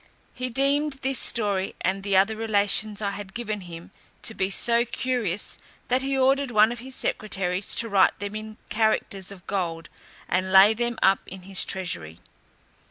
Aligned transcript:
He 0.33 0.49
deemed 0.49 0.93
this 1.03 1.19
story, 1.19 1.75
and 1.81 2.01
the 2.01 2.17
other 2.17 2.35
relations 2.35 3.03
I 3.03 3.11
had 3.11 3.35
given 3.35 3.61
him, 3.61 3.91
to 4.23 4.33
be 4.33 4.49
so 4.49 4.83
curious, 4.83 5.59
that 5.89 6.01
he 6.01 6.17
ordered 6.17 6.49
one 6.49 6.71
of 6.71 6.79
his 6.79 6.95
secretaries 6.95 7.75
to 7.75 7.87
write 7.87 8.17
them 8.17 8.35
in 8.35 8.57
characters 8.69 9.31
of 9.31 9.45
gold, 9.45 9.89
and 10.27 10.51
lay 10.51 10.73
them 10.73 10.97
up 11.03 11.19
in 11.27 11.43
his 11.43 11.63
treasury. 11.63 12.17